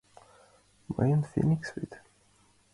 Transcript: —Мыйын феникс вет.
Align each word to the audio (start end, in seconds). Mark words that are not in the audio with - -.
—Мыйын 0.93 1.21
феникс 1.31 1.69
вет. 1.75 1.91